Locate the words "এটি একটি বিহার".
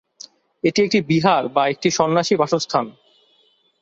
0.63-1.43